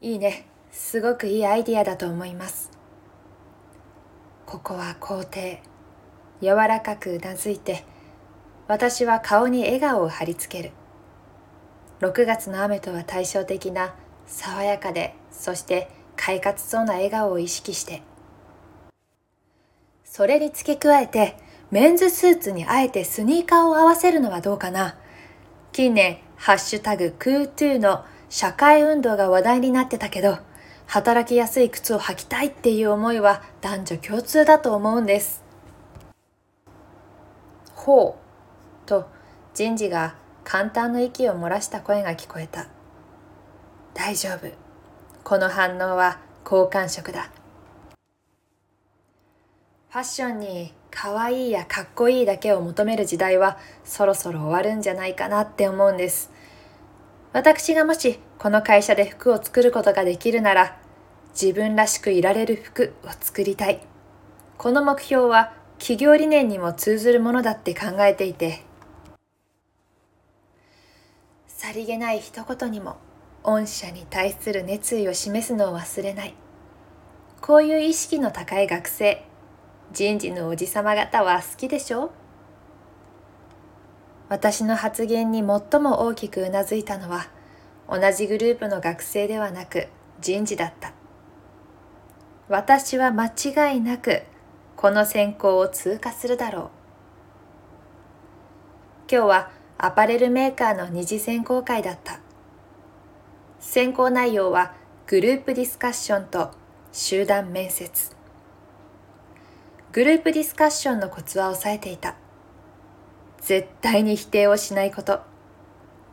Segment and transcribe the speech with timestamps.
[0.00, 0.46] いいね。
[0.70, 2.70] すごくいいアイディアだと思います。
[4.44, 5.62] ここは皇帝。
[6.42, 7.84] 柔らかくうなずいて、
[8.68, 10.72] 私は顔に笑顔を貼り付ける。
[12.00, 13.94] 6月の雨とは対照的な
[14.26, 18.02] 爽やかで、そして快活そうな笑顔を意識して。
[20.04, 21.38] それに付け加えて、
[21.70, 24.96] メンズスーツにあえてスニーカーを合わせるのはどうかな
[25.72, 30.38] 近年、ハッシュタグクートゥーの社会運動が話題になってたけど、
[30.86, 35.42] 働きやすい靴を履きたいっていう思いは男女共通だと思うんです。
[37.74, 38.18] ほ
[38.84, 39.08] う、と
[39.54, 42.66] 人事が簡単の息を漏らした声が聞こえた。
[43.94, 44.48] 大丈夫。
[45.24, 47.30] この反応は好感触だ。
[49.88, 56.30] ファッションに可愛いやかっこいいだけを求める時代はそろそろ終わるんじゃないかなって思うんです。
[57.36, 60.78] 私がもしこの会社で服を作ることができるなら
[61.38, 63.82] 自分らしくいられる服を作りたい。
[64.56, 68.62] この目標は企業理念にも通ずるものだって考えていて。
[71.46, 72.96] さりげない一言にも
[73.42, 76.34] 御社に対する熱意を示すのを忘れない。
[77.42, 79.22] こういう意識の高い学生
[79.92, 82.12] 人事のおじさま方は好きでしょ
[84.28, 87.28] 私の発言に最も大きくうなずいたのは
[87.88, 89.86] 同じグループの学生ではなく
[90.20, 90.92] 人事だった。
[92.48, 94.22] 私は間違いなく
[94.76, 96.70] この選考を通過するだろう。
[99.10, 102.18] 今日はアパレルメーカーの二次選考会だった。
[103.60, 104.74] 選考内容は
[105.06, 106.50] グループディスカッションと
[106.90, 108.10] 集団面接。
[109.92, 112.16] グループディスカッションのコツは押さえていた。
[113.46, 115.20] 絶対に否定をしないこと。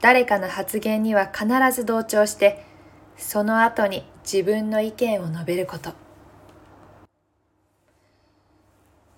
[0.02, 2.64] 誰かの発言には必ず同調して、
[3.18, 5.94] その後に自分の意見を述べること。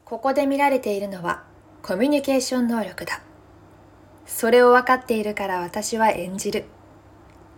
[0.05, 1.43] ここで見られているのは
[1.81, 3.21] コミュニケーション能力だ。
[4.25, 6.63] それを分かっているから私は演じる。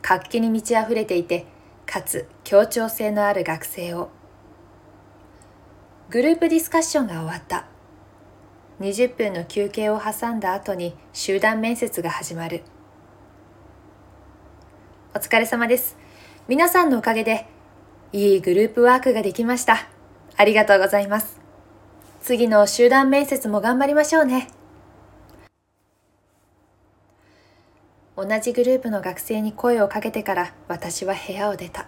[0.01, 1.45] 活気に満ち溢れていて、
[1.85, 4.09] かつ協調性のある学生を
[6.09, 7.67] グループディスカッションが終わった。
[8.79, 12.61] 20分の休憩を挟んだ後に集団面接が始まる。
[15.15, 15.97] お疲れ様です。
[16.47, 17.47] 皆さんのおかげで
[18.13, 19.87] いいグループワークができました。
[20.35, 21.39] ありがとうございます。
[22.21, 24.47] 次の集団面接も頑張りましょうね。
[28.15, 31.87] 同じグループの学生に声をかけてから私は部屋を出た。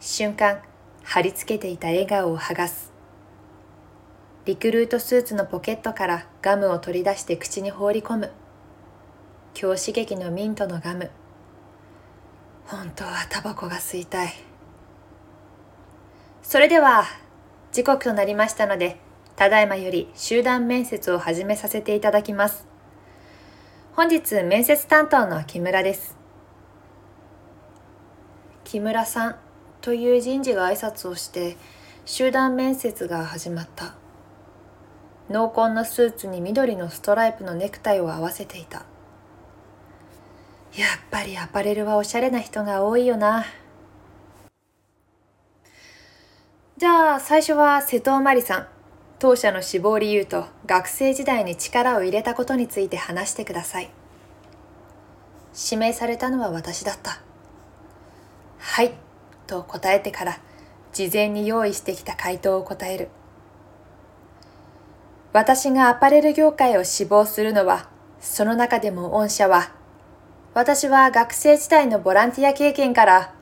[0.00, 0.60] 瞬間、
[1.04, 2.87] 貼り付けていた笑顔を剥がす。
[4.48, 8.32] リクルートスーツのポケットからガムを取り出して口に放り込む。
[9.52, 11.10] 強刺激のミントのガム。
[12.64, 14.32] 本当はタバコが吸いたい。
[16.42, 17.04] それでは
[17.72, 18.98] 時刻となりましたので
[19.36, 22.66] ただいまより集団面接を始めさせていただきます。
[23.92, 26.16] 本日面接担当の木村です。
[28.64, 29.36] 木村さん
[29.82, 31.58] という人事が挨拶をして
[32.06, 33.97] 集団面接が始まった。
[35.28, 38.78] 濃紺のスーツに緑のストライプのネクタイを合わせていた。
[40.74, 43.44] やっぱりアパレルはおしゃれな人が多いよな。
[46.76, 48.68] じゃあ最初は瀬戸まりさん。
[49.18, 53.90] 当社の志望理由と学生時代に力を入れたことについて話してください。
[55.70, 57.20] 指名されたのは私だった。
[58.58, 58.94] はい。
[59.48, 60.38] と答えてから
[60.92, 63.08] 事前に用意してきた回答を答える。
[65.32, 67.88] 私がアパレル業界を志望するのは、
[68.20, 69.72] その中でも御社は、
[70.54, 73.34] 私は学生時代のボランティア経験から、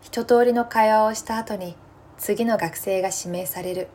[0.00, 1.76] 一通りの会話をした後に
[2.18, 3.88] 次の学生が指名される。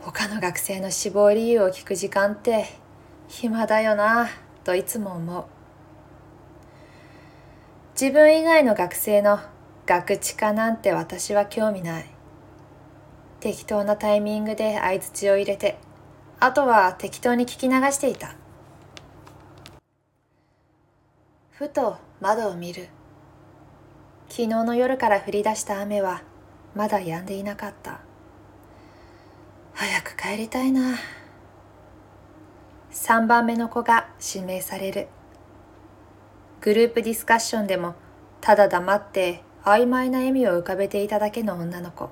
[0.00, 2.66] 他の学生の志望理由を聞く時間って
[3.26, 4.28] 暇だよな
[4.62, 5.44] といつも思う。
[8.00, 9.40] 自分以外の学生の
[9.86, 12.15] 学知化なんて私は興味ない。
[13.46, 15.78] 適当なタイミングで相槌を入れて
[16.40, 18.34] あとは適当に聞き流していた。
[21.52, 22.88] ふと窓を見る。
[24.28, 26.24] 昨日の夜から降り出した雨は
[26.74, 28.00] まだ止んでいなかった。
[29.74, 30.96] 早く帰りたいな。
[32.90, 35.06] 3番目の子が指名される。
[36.62, 37.94] グループディスカッションでも
[38.40, 42.10] ただ黙って曖昧な笑みを浮かべていただけの女の子。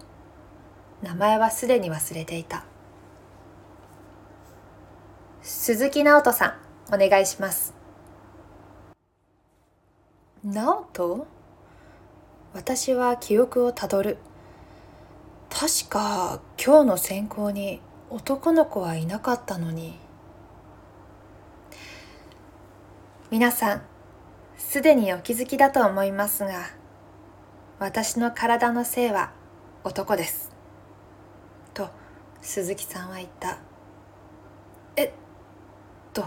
[1.04, 2.64] 名前はすでに忘れていた。
[5.42, 6.56] 鈴木直人さ
[6.88, 7.74] んお願いします。
[10.42, 11.26] 直人？
[12.54, 14.16] 私は記憶をたどる。
[15.50, 19.98] 確か今日の選考に男の子はいなかったのに。
[23.30, 23.82] 皆さん
[24.56, 26.70] すでにお気づきだと思いますが
[27.78, 29.32] 私の体の性は
[29.82, 30.53] 男です。
[32.44, 33.56] 鈴木さんは言った。
[34.96, 35.10] えっ
[36.12, 36.26] と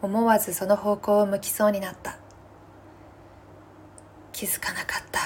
[0.00, 2.18] 思わずその方向を向きそうになった。
[4.32, 5.20] 気づかなかった。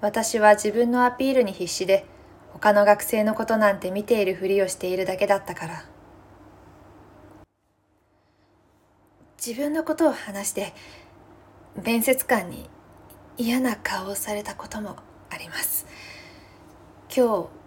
[0.00, 2.04] 私は自分のアピールに必死で
[2.52, 5.84] 他の学生のことなんて見ているふりをしているだけだったから。
[9.44, 10.72] 自分のことを話して
[11.80, 12.68] 面接官に
[13.38, 14.96] 嫌な顔をされたことも
[15.30, 15.86] あります。
[17.14, 17.61] 今日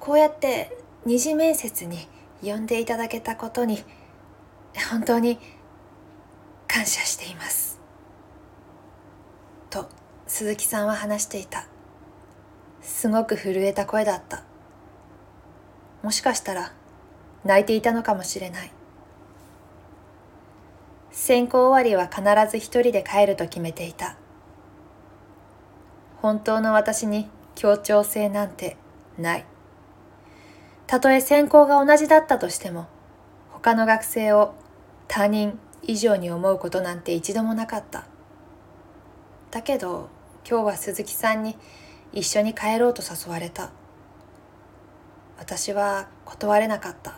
[0.00, 2.08] こうやって二次面接に
[2.42, 3.82] 呼んでいただけたことに
[4.90, 5.38] 本当に
[6.68, 7.80] 感謝しています。
[9.70, 9.88] と
[10.26, 11.66] 鈴木さんは話していた。
[12.82, 14.44] すごく震えた声だった。
[16.02, 16.72] もしかしたら
[17.44, 18.72] 泣いていたのかもしれない。
[21.10, 24.16] 選考終わりは必ず一人で帰ると決めていた。
[26.20, 28.76] 本当の私に協調性なんて
[29.16, 29.44] ない。
[30.86, 32.86] たとえ専攻が同じだったとしても
[33.50, 34.54] 他の学生を
[35.08, 38.06] 他人以上に思うことなんて一度もなかった。
[39.50, 40.08] だけど
[40.48, 41.56] 今日は鈴木さんに
[42.12, 43.70] 一緒に帰ろうと誘われた。
[45.38, 47.14] 私は断れなかった。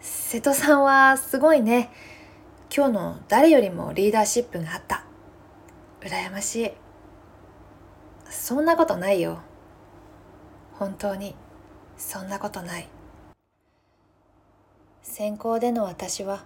[0.00, 1.90] 瀬戸さんはすごいね。
[2.74, 5.04] 今日の誰よりもリーダーシップがあった。
[6.00, 6.70] 羨ましい。
[8.28, 9.38] そんなことないよ。
[10.78, 11.34] 本当に
[11.96, 12.88] そんなことない。
[15.02, 16.44] 専攻での私は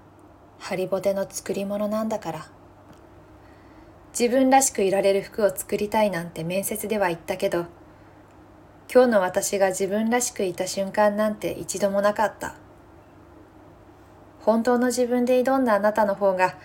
[0.58, 2.46] ハリボテの作り物なんだから。
[4.19, 7.66] 自分らしくいられる服を作りたいなんて面接では言ったけど
[8.92, 12.56] 今日の私が自分らしくいた瞬間なんて一度もなかった。
[14.40, 16.56] 本当の自分で挑んだあなたの方が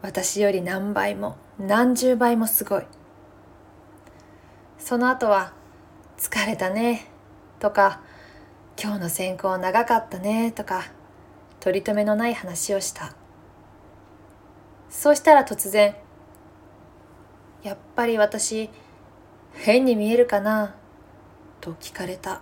[0.00, 2.84] 私より何倍も何十倍もすごい。
[4.78, 5.52] その後は
[6.22, 7.08] 「疲れたね」
[7.58, 8.00] とか
[8.80, 10.84] 「今日の選考長かったね」とか
[11.58, 13.12] 取り留めのない話をした。
[14.88, 15.96] そうしたら突然
[17.64, 18.70] 「やっぱり私
[19.52, 20.76] 変に見えるかな?」
[21.60, 22.40] と聞かれた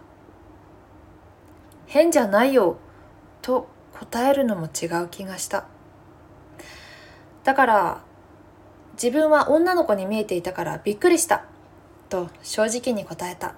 [1.89, 2.77] 「変じゃないよ」
[3.41, 3.67] と
[3.99, 5.65] 答えるのも違う気がした。
[7.45, 8.01] だから
[8.93, 11.45] 自分は女の子に見えていたからびっくりした。
[12.11, 13.55] と正直に答えた。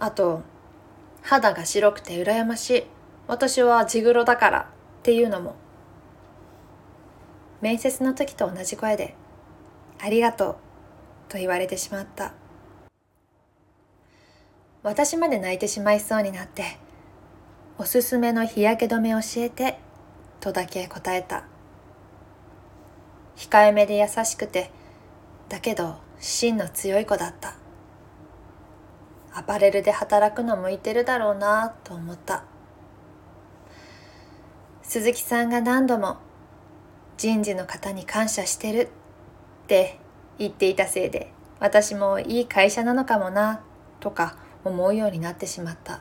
[0.00, 0.42] あと
[1.22, 2.84] 肌が白くて羨ましい。
[3.28, 4.64] 私は地黒だからっ
[5.02, 5.54] ていうのも
[7.60, 9.14] 面接の時と同じ声で
[10.00, 10.56] ありがとう
[11.28, 12.32] と言われてしまった。
[14.82, 16.78] 私まで泣いてしまいそうになって
[17.76, 19.78] おすすめの日焼け止め教えて
[20.40, 21.44] とだけ答えた。
[23.36, 24.70] 控えめで優しくて
[25.50, 27.59] だけど芯の強い子だった。
[29.34, 32.44] アパレルで働くの向いてるだろうなと思った。
[34.82, 36.16] 鈴木さんが何度も
[37.16, 38.88] 人事の方に感謝してる
[39.64, 39.98] って
[40.38, 43.60] 言っていたせいで私もいい会社なのかもな
[44.00, 46.00] とか思うようになってしまった。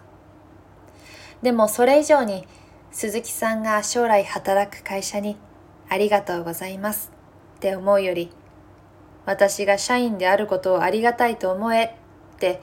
[1.41, 2.48] でもそれ以上に
[2.91, 5.38] 鈴木さんが将来働く会社に
[5.88, 7.12] ありがとうございます
[7.57, 8.31] って思うより
[9.25, 11.89] 私が社員であることをありがたいと思えっ
[12.39, 12.62] て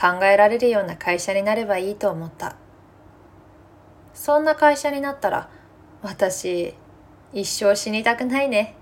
[0.00, 2.56] 考えられるような会社になればいいと思った。
[4.12, 5.50] そんな会社になったら
[6.02, 6.74] 私
[7.32, 8.74] 一生死にたくないね。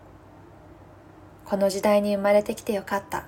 [1.44, 3.26] この時代に生まれてきてよかった。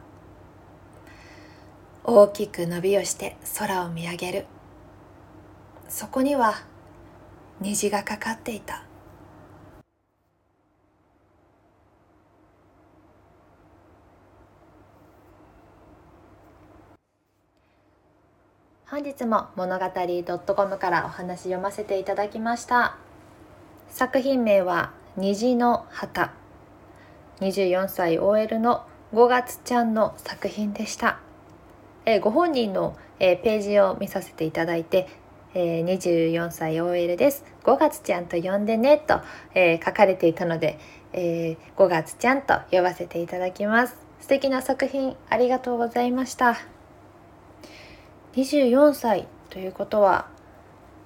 [2.04, 4.46] 大きく伸びをして空を見上げる。
[5.88, 6.54] そこには
[7.60, 8.84] 虹がかかっていた。
[18.94, 19.86] 本日も物語
[20.54, 22.96] .com からお話読ませていただきました。
[23.88, 26.32] 作品名は虹の旗
[27.40, 31.18] 24歳 OL の5月ちゃんの作品でした。
[32.06, 35.08] えご本人の、えページを見させていただいて、
[35.54, 37.44] えー、24歳 OL です。
[37.64, 39.22] 5月ちゃんと呼んでねと、
[39.56, 40.78] えー、書かれていたので、
[41.12, 43.96] えー、5月ちゃんと呼ばせていただきます。
[44.20, 46.73] 素敵な作品ありがとうございました。
[48.36, 50.26] 24歳ということは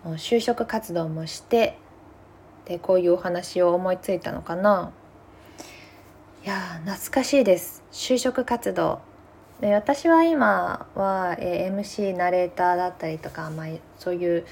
[0.03, 1.77] もう就職活動もして
[2.65, 4.93] でこういうお話を思いついたのかな？
[6.45, 7.83] いや懐かしいです。
[7.93, 9.01] 就職活動。
[9.61, 13.67] で私は今は、え、MC ナレーターだったりとか、まあ、
[13.99, 14.47] そういう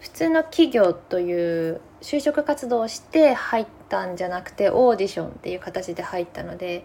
[0.00, 6.84] 普通の企業という就職活動をして入ったんじゃなくてオーディションっていう形で入ったので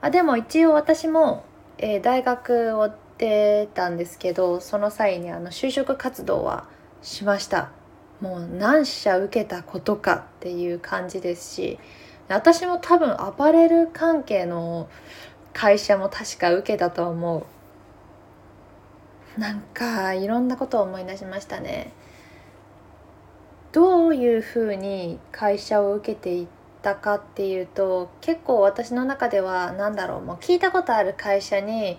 [0.00, 1.44] あでも一応私も、
[1.78, 6.68] えー、大学を出たんですけどその際にあの就職活動は
[7.02, 7.70] しました。
[8.20, 11.78] もう何社受けたことかっていう感じですし
[12.28, 14.88] 私も多分アパレル関係の
[15.52, 17.38] 会社も確か受けたと思
[19.36, 19.40] う。
[19.40, 21.92] なんかいろんなことを思い出しましたね。
[23.72, 26.46] どういうふうに会社を受けていっ
[26.82, 31.98] たかっていうと結構私の中では何だろうもう聞いたことある会社に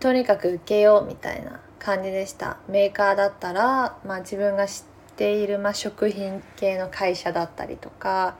[0.00, 4.84] とにかく受けようみたいな感じでしたメーカーだったら、まあ、自分が知っ
[5.16, 8.36] ている、まあ、食品系の会社だったりとか、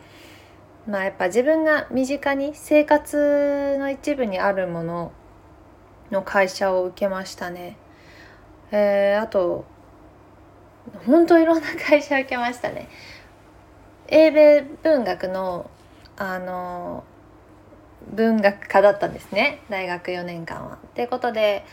[0.88, 5.12] まあ、やっぱ自分が身近に生活の一部にあるもの
[6.10, 7.76] の会社を受けましたね。
[8.72, 9.64] えー、あと
[11.06, 12.88] 本当いろんな会社受けましたね。
[14.08, 15.70] 英米文学の
[16.16, 17.04] あの
[18.12, 20.78] 文学科だったんですね大学4年間は。
[20.94, 21.64] ということで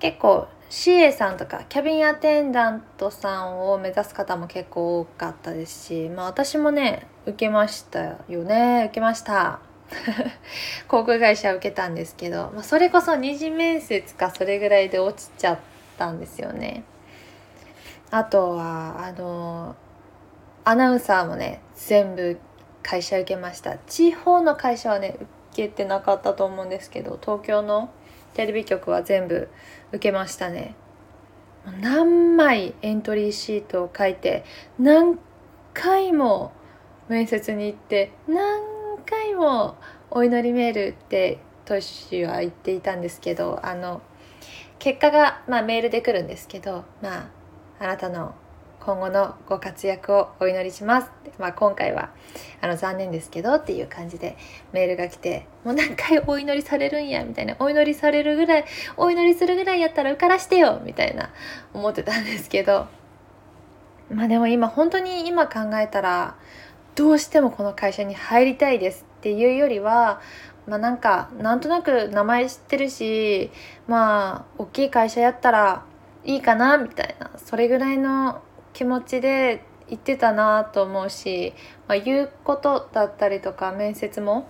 [0.00, 9.60] 結構 CA さんとかキャビンアテンダントさんを目指す方も結構多かったですし、まあ、私もね受けましたよね受けました。
[10.86, 15.58] 航空会社受けたんですけど、まあ、それこそ二次面接かそれぐらいで落ちちゃっ
[15.96, 16.84] たんですよね。
[18.10, 19.76] あとはあの
[20.64, 22.38] アナウンサーもね全部
[22.82, 23.78] 会社受けました。
[23.78, 25.16] 地方の会社はね
[25.52, 27.90] 受けてなかったと思うんですけど東京の
[28.34, 29.48] テレビ局は全部
[29.92, 30.74] 受けましたね。
[31.80, 34.44] 何枚エントリーシートを書いて
[34.78, 35.18] 何
[35.74, 36.52] 回も
[37.08, 38.62] 面接に行って何
[39.04, 39.76] 回も
[40.10, 44.00] お祈りメールってトシは言っていたんですけどあの
[44.78, 47.28] 結果が、まあ、メールで来るんですけどまあ
[47.80, 48.34] あなたの
[48.88, 51.10] 今後のご活躍をお祈りします。
[51.38, 52.08] まあ、今回は
[52.62, 54.34] あの残念ですけどっていう感じで
[54.72, 58.64] メールが来てもう何回お祈りされるんやみたいなお祈りされるぐらい
[58.96, 61.28] お祈りするぐらいやったら受からしてよみたいな
[61.74, 62.86] 思ってたんですけど
[64.10, 66.36] まあでも今本当に今考えたら
[66.94, 70.22] どうしてもこの会社に入りたいですっていうよりは
[70.66, 73.50] まあなんかなんとなく名前知ってるし
[73.86, 75.84] まあ大きい会社やったら
[76.24, 78.40] いいかなみたいなそれぐらいの
[78.72, 81.54] 気持ちで言ってたなと思うし、
[81.86, 84.48] まあ、言うことだったりとか面接も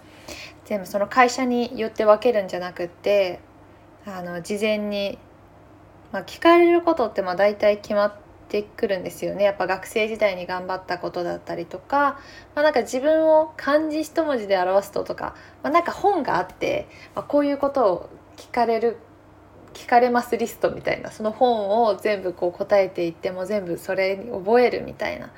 [0.64, 3.40] 全部その会社によって分けるんじゃなくって
[4.04, 5.18] あの事前に、
[6.12, 8.16] まあ、聞かれることってまあ大体決まっ
[8.48, 9.44] てくるんですよね。
[9.44, 12.18] やっぱ学生時代に頑張ったことだったりとか、
[12.54, 18.96] まあ、なんか自分を漢字一文字で表すととか、まあ、なんか本があって、まあ、こういうことを聞かれる
[19.74, 21.10] 聞かれますリストみたいな。
[21.10, 25.30] その本を全部こう答えていっても全部それに覚えるみたいな。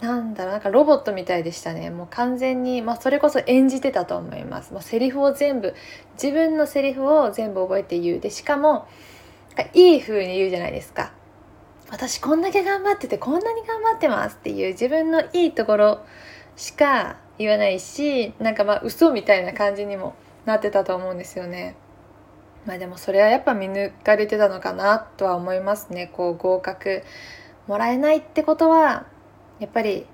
[0.00, 1.90] なんだろうなんかロボットみたいでしたね。
[1.90, 5.74] もう完全に、まあ、それこそ演じてたと思います、まあ、セリフを全部
[6.20, 8.20] 自分のセリフを全部覚えて言う。
[8.20, 8.88] でしかも
[9.74, 11.12] いい風に言うじゃないですか。
[11.90, 16.00] 私こんだけ頑張っててこんなに頑張ってますっていう自分のいいところ
[16.56, 20.14] しか言わないしなんかまあ嘘みたいな感じにも
[20.46, 21.76] なってたと思うんですよね。
[22.66, 27.02] まあでもそれはやっぱ見抜かれてたのかなとは思いますねこう合格
[27.66, 29.06] もらえないってことは
[29.58, 30.06] やっぱり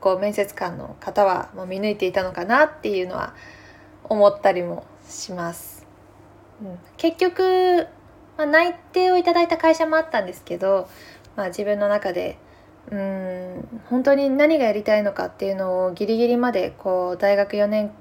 [0.00, 3.34] こう面接官の方はもう見抜いていたのかなっていうのは
[4.04, 5.86] 思ったりもします。
[6.62, 7.86] うん、結局、
[8.36, 10.88] まあ、内定をいただいた会社もあったんですけど、
[11.36, 12.38] まあ、自分の中で
[12.90, 17.92] うん本当に何がやりたいのかっていうのをギリギリまでこう大学4年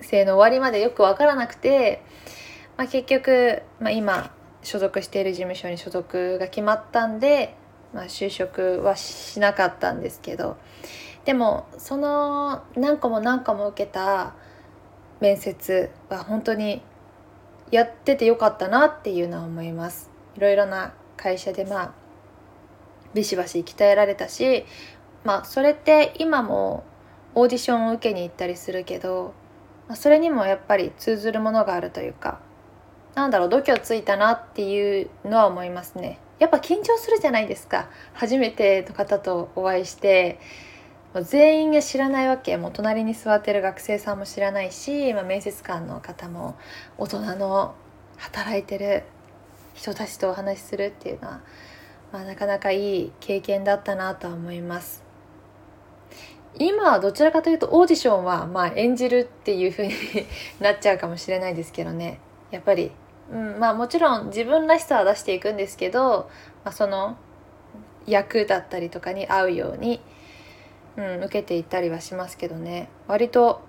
[0.00, 2.02] 生の終わりまでよく分からなくて
[2.78, 4.30] まあ、結局、まあ、今
[4.62, 7.56] 所属している事務所に所属が決まったんで、
[7.92, 10.56] まあ、就職はしなかったんですけど
[11.24, 14.34] でもその何個も何個も受けた
[15.20, 16.80] 面接は本当に
[17.72, 20.10] やっててよかったなっていうのは思います。
[20.36, 21.92] いろいろな会社でまあ
[23.12, 24.64] ビシバシ鍛えられたし
[25.24, 26.84] まあそれって今も
[27.34, 29.34] オーディションを受けに行ったりするけど、
[29.88, 32.40] まあ、それにもやっぱり通ずるものがあるというか
[33.18, 36.20] なんだろう度胸ついたなっていうのは思いますね。
[36.38, 37.88] やっぱ緊張するじゃないですか。
[38.12, 40.38] 初めての方とお会いして
[41.12, 42.56] もう全員が知らないわけ。
[42.56, 46.56] もう隣に座ってる学生さんも知らないし、まあ、面接官の方も
[46.96, 47.74] 大人の
[48.18, 49.02] 働いてる
[49.74, 51.40] 人たちとお話しするっていうのは、
[52.12, 55.02] まあ、なかなかいい経験だったなとは思います。
[56.56, 59.94] 今はどちらかというとオーディションはまあ演じるっていう風に
[60.60, 62.20] なっちゃうかもしれないですけどね。
[62.50, 62.92] やっぱり、
[63.32, 66.30] うん、まあもちろん自分らしさは出していくんですけど、
[66.64, 67.16] まあ、その
[68.06, 70.00] 役だったりとかに合うように、
[70.96, 73.60] うん、受けていったりはしますけどね割と、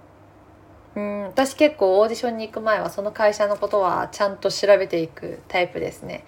[0.95, 6.25] うん、私結構オーディションに行く前はその会社のことはちゃんと調べていくタイプですね。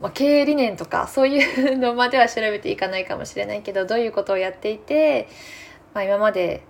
[0.00, 5.26] まあ、経営理念とかそういうのまでは調べていかないかもしれないけどどういうことをやっていて
[5.94, 6.62] まあ、今まで、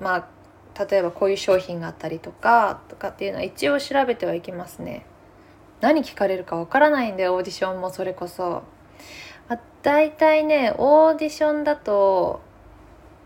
[0.00, 5.04] まあ、例えばこういう商品があったりとかとかっていうのは一応調べてはいきますね。
[5.82, 8.62] 何聞かれるかわからないんでオーディションもそれこそ。
[9.48, 12.40] まあ、大体ねオーディションだと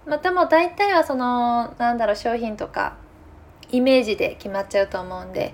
[0.07, 2.97] まあ、でも大体はそのなんだろう商品とか
[3.71, 5.53] イメージで決まっちゃうと思うんで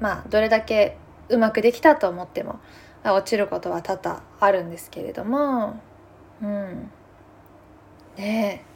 [0.00, 0.96] まあどれだけ
[1.28, 2.60] うまくできたと思っても
[3.04, 5.80] 落ちることは多々あるんですけれども
[6.42, 6.90] うん。
[8.16, 8.70] ねえ。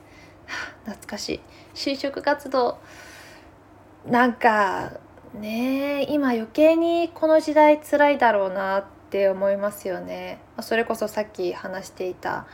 [0.84, 1.40] 懐かしい。
[1.74, 2.78] 就職活動
[4.06, 4.92] なんか
[5.34, 10.38] ねえ今余計にこの時代辛いだろうなって思いますよね。
[10.60, 12.46] それこそさっき話していた、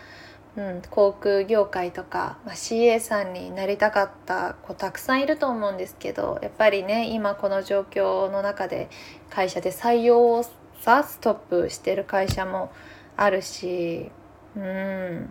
[0.56, 8.88] うん、航空業界とか、まあ、CA さんになりたかった子たくさんいると思うんですけどやっぱりね今この状況の中で
[9.28, 10.44] 会社で採用を
[10.80, 12.72] さストップしてる会社も
[13.16, 14.10] あるし
[14.56, 15.30] うん。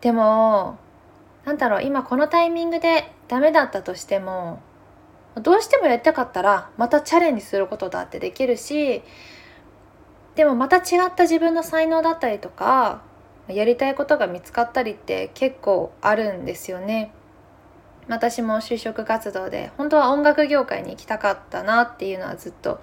[0.00, 0.78] でも
[1.44, 4.60] なんだろう今このタイミングでダメだったとしても
[5.42, 9.02] どうしてもやりたかったらまたチャレンジすることだってできるし
[10.34, 13.02] でもまた違った自分の才能だったりとか
[13.48, 17.12] やりたいことが見つかったりって結構あるんですよね。
[18.08, 22.80] 私も就職活動で本当は音楽業界に行きたかったなっていうのはずっと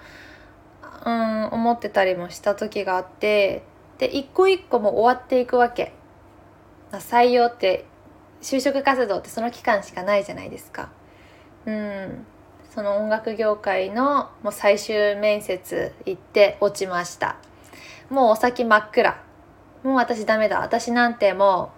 [1.05, 3.63] うん思ってたりもした時があって
[3.99, 5.93] で一個一個も終わっていくわけ
[6.91, 7.85] 採用って
[8.41, 10.91] 就職活動ってその期間しかないじゃないですか。
[11.65, 12.25] うん、
[12.73, 17.37] その音楽業界のもう最終面接行って落ちました。
[18.09, 19.21] もうお先真っ暗。
[19.83, 20.59] もう私ダメだ。
[20.59, 21.71] 私なんても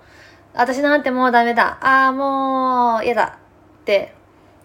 [0.54, 1.78] う、私なんてもうダメだ。
[1.82, 3.40] ああ、もう嫌だ。
[3.82, 4.14] って、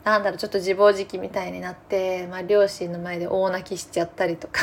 [0.04, 4.60] なんだろう、ちょっと自暴自棄みたいになって、まあ両親の前で大泣きしちゃったりとか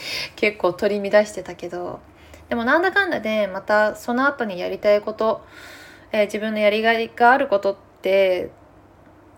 [0.36, 2.00] 結構取り乱してたけど、
[2.48, 5.44] でもなんだかんだでまたその後にやりたいこと
[6.12, 8.50] えー、自分のやりがいがあることって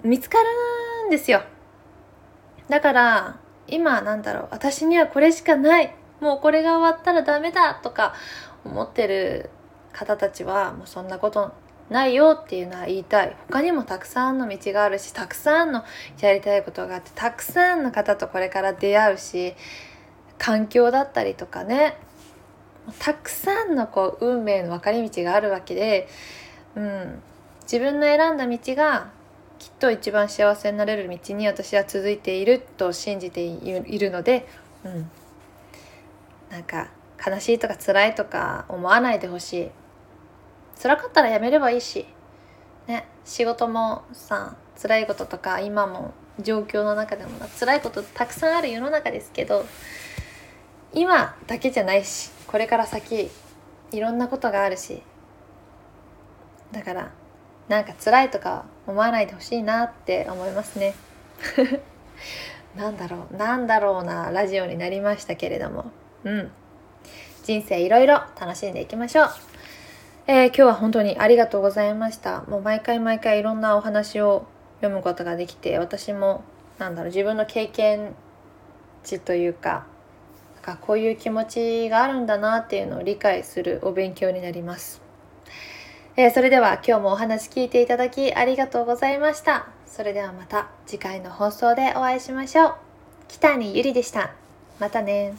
[0.02, 1.42] 見つかるんですよ
[2.68, 5.94] だから今なんだろう私にはこれしかない。
[6.20, 8.14] もうこれが終わったらダメだとか
[8.64, 9.51] 思ってる
[9.92, 11.53] 方たちはもうそんなこと
[11.90, 13.37] ないよっていうのは言いたい。
[13.48, 15.85] 他にもたくさんの道があるしたくさんの
[16.20, 19.55] やりたいことがあってたくさんの方とこれから出会うし
[20.38, 21.98] 環境だったりとかね。
[22.98, 26.09] たくさんのこう運命の分かれ道があるわけで
[26.75, 27.22] うん、
[27.62, 29.11] 自分の選んだ道が
[29.62, 34.48] きっと一番幸せになれる道に私は続いていると信じているので、
[34.83, 35.09] うん、
[36.51, 36.90] なんか
[37.25, 39.70] 悲しいとか辛いとか思わないでほしい。
[40.83, 42.07] 辛かったらやめればいいし、
[42.88, 49.64] ね、仕事もさ辛いこととか今も状況の中でも辛いことたくさんある世の中ですけど
[50.92, 53.31] 今だけじゃないしこれから先
[53.92, 55.03] いろんなことがあるし。
[56.72, 57.12] だから
[57.68, 60.94] なんか辛いとか思わないでほしいなって思いますね。
[62.76, 65.86] なんだろうなんだろうなラジオになりましたけれども。
[66.24, 66.50] うん。
[67.44, 69.28] 人生いろいろ楽しんでいきましょう。
[70.26, 72.42] えー、今日は本当にありがとうございました。
[72.42, 74.46] もう毎回毎回いろんなお話を
[74.80, 76.44] 読むことができて私も
[76.78, 78.14] なんだろう自分の経験
[79.02, 79.84] 値というか
[80.54, 85.01] なんかこういう気持ちがあるんだなっていうのを理解するお勉強になります。
[86.14, 89.68] えー、それでは今日もお話聞いていただきありがとうございました。
[89.87, 92.75] それではまた次回の放送でお会いしましょう。
[93.29, 94.35] 北にゆりでした。
[94.79, 95.35] またね